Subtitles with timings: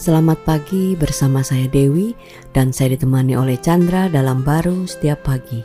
[0.00, 2.16] Selamat pagi bersama saya Dewi
[2.56, 5.60] dan saya ditemani oleh Chandra dalam baru setiap pagi.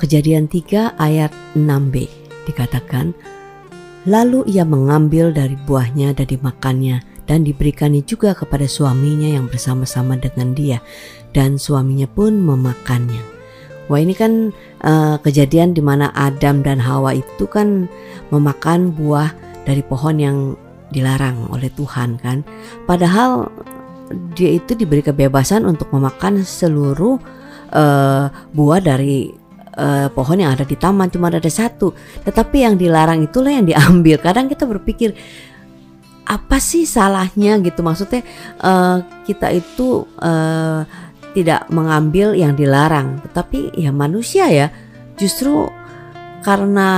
[0.00, 2.08] Kejadian 3 ayat 6b
[2.48, 3.12] dikatakan,
[4.08, 10.56] Lalu ia mengambil dari buahnya dan dimakannya dan diberikannya juga kepada suaminya yang bersama-sama dengan
[10.56, 10.80] dia
[11.36, 13.20] dan suaminya pun memakannya.
[13.92, 14.48] Wah ini kan
[14.80, 17.84] uh, kejadian di mana Adam dan Hawa itu kan
[18.32, 19.28] memakan buah
[19.68, 20.56] dari pohon yang
[20.92, 22.44] dilarang oleh Tuhan kan.
[22.84, 23.48] Padahal
[24.36, 27.16] dia itu diberi kebebasan untuk memakan seluruh
[27.72, 29.32] uh, buah dari
[29.78, 31.92] uh, pohon yang ada di taman cuma ada satu.
[32.24, 34.20] Tetapi yang dilarang itulah yang diambil.
[34.20, 35.16] Kadang kita berpikir
[36.24, 37.58] apa sih salahnya?
[37.60, 37.80] Gitu.
[37.80, 38.22] Maksudnya
[38.60, 40.84] uh, kita itu uh,
[41.34, 43.20] tidak mengambil yang dilarang.
[43.30, 44.68] Tetapi ya manusia ya
[45.18, 45.70] justru
[46.44, 46.88] karena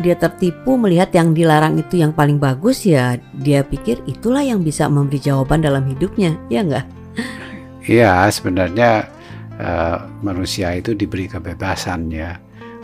[0.00, 4.88] dia tertipu melihat yang dilarang itu yang paling bagus ya dia pikir itulah yang bisa
[4.88, 6.88] memberi jawaban dalam hidupnya ya enggak
[7.84, 9.12] Iya sebenarnya
[9.60, 12.32] uh, manusia itu diberi kebebasan ya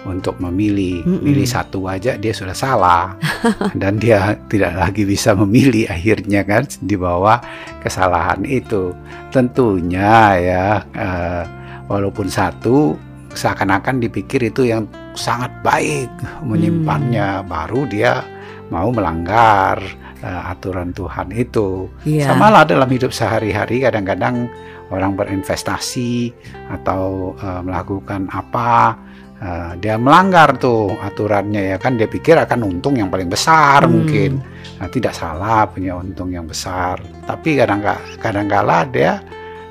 [0.04, 1.04] untuk memilih.
[1.04, 1.24] Mm -mm.
[1.24, 3.16] milih satu aja dia sudah salah.
[3.80, 7.40] Dan dia tidak lagi bisa memilih akhirnya kan di bawah
[7.80, 8.92] kesalahan itu.
[9.32, 11.42] Tentunya ya uh,
[11.88, 12.92] walaupun satu
[13.34, 16.10] seakan-akan dipikir itu yang sangat baik
[16.42, 17.46] menyimpannya hmm.
[17.46, 18.12] baru dia
[18.70, 19.82] mau melanggar
[20.22, 21.90] uh, aturan Tuhan itu.
[22.06, 22.30] Yeah.
[22.30, 24.46] Sama lah dalam hidup sehari-hari kadang-kadang
[24.90, 26.34] orang berinvestasi
[26.70, 28.94] atau uh, melakukan apa
[29.42, 33.90] uh, dia melanggar tuh aturannya ya kan dia pikir akan untung yang paling besar hmm.
[33.90, 34.32] mungkin.
[34.80, 36.96] Nah, tidak salah punya untung yang besar,
[37.28, 37.52] tapi
[38.16, 39.20] kadang-kala dia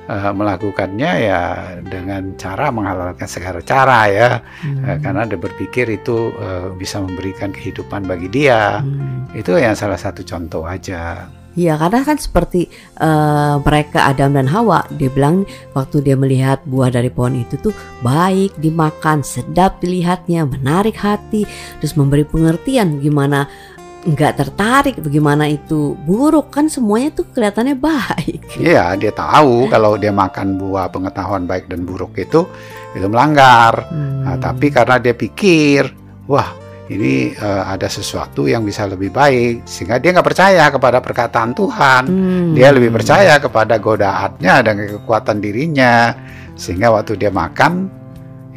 [0.10, 1.42] uh, melakukannya ya
[1.86, 4.84] dengan cara menghalalkan segala cara ya hmm.
[4.84, 9.38] uh, karena dia berpikir itu uh, bisa memberikan kehidupan bagi dia hmm.
[9.38, 14.86] itu yang salah satu contoh aja Iya, karena kan seperti uh, mereka Adam dan Hawa,
[14.96, 15.44] dia bilang
[15.76, 21.50] waktu dia melihat buah dari pohon itu tuh baik dimakan, sedap dilihatnya, menarik hati,
[21.82, 23.50] terus memberi pengertian gimana
[24.00, 28.40] nggak tertarik bagaimana itu buruk kan semuanya tuh kelihatannya baik.
[28.56, 32.48] Iya dia tahu kalau dia makan buah pengetahuan baik dan buruk itu
[32.96, 33.92] itu melanggar.
[33.92, 34.24] Hmm.
[34.24, 35.92] Nah, tapi karena dia pikir
[36.32, 36.56] wah
[36.90, 42.04] ini uh, ada sesuatu yang bisa lebih baik sehingga dia nggak percaya kepada perkataan Tuhan.
[42.08, 42.52] Hmm.
[42.56, 46.16] Dia lebih percaya kepada godaannya dan kekuatan dirinya
[46.56, 48.00] sehingga waktu dia makan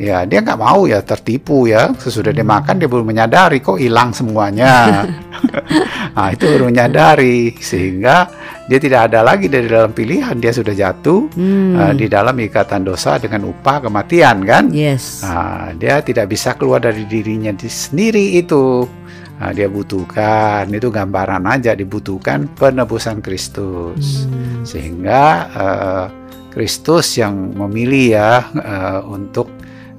[0.03, 4.11] ya dia nggak mau ya tertipu ya sesudah dia makan dia baru menyadari kok hilang
[4.11, 5.05] semuanya
[6.17, 8.29] nah itu baru menyadari sehingga
[8.71, 10.39] dia tidak ada lagi dari dalam pilihan.
[10.39, 11.75] Dia sudah jatuh hmm.
[11.77, 14.71] uh, di dalam ikatan dosa dengan upah kematian kan?
[14.71, 15.27] Yes.
[15.27, 18.87] Nah, dia tidak bisa keluar dari dirinya sendiri itu.
[19.43, 24.25] Nah, dia butuhkan itu gambaran aja dibutuhkan penebusan Kristus.
[24.31, 24.63] Hmm.
[24.63, 26.07] sehingga uh,
[26.55, 29.51] Kristus yang memilih ya uh, untuk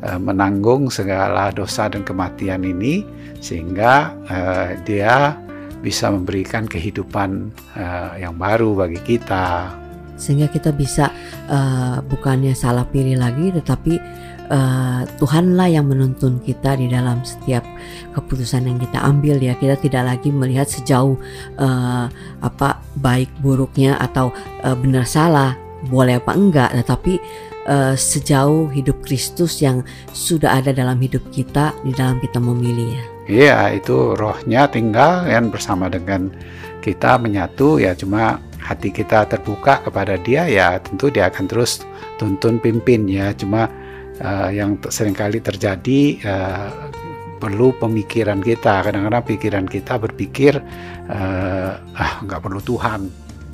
[0.06, 3.04] uh, menanggung segala dosa dan kematian ini
[3.44, 5.36] sehingga uh, dia
[5.84, 9.76] bisa memberikan kehidupan uh, yang baru bagi kita.
[10.16, 11.12] Sehingga kita bisa
[11.52, 14.00] uh, bukannya salah pilih lagi tetapi
[14.48, 17.68] uh, Tuhanlah yang menuntun kita di dalam setiap
[18.16, 19.60] keputusan yang kita ambil ya.
[19.60, 21.20] Kita tidak lagi melihat sejauh
[21.60, 22.08] uh,
[22.40, 24.32] apa baik buruknya atau
[24.64, 25.60] uh, benar salah
[25.92, 26.72] boleh apa enggak.
[26.72, 27.14] Tetapi
[27.68, 29.84] uh, sejauh hidup Kristus yang
[30.16, 33.13] sudah ada dalam hidup kita di dalam kita memilih ya.
[33.24, 36.28] Iya, itu rohnya tinggal kan bersama dengan
[36.84, 41.80] kita menyatu ya cuma hati kita terbuka kepada dia ya tentu dia akan terus
[42.20, 43.72] tuntun pimpin ya cuma
[44.20, 46.92] uh, yang sering kali terjadi uh,
[47.40, 50.60] perlu pemikiran kita kadang-kadang pikiran kita berpikir
[51.08, 53.08] uh, ah nggak perlu Tuhan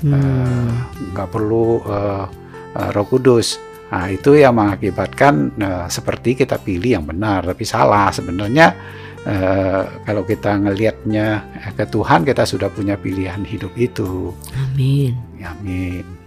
[0.09, 1.13] hmm.
[1.13, 2.25] nggak uh, perlu uh,
[2.73, 8.13] uh, Roh Kudus Nah, itu yang mengakibatkan uh, seperti kita pilih yang benar, tapi salah
[8.13, 8.77] sebenarnya.
[9.27, 11.43] Uh, kalau kita ngelihatnya
[11.75, 14.31] ke Tuhan, kita sudah punya pilihan hidup itu.
[14.55, 15.15] Amin.
[15.43, 16.18] Amin.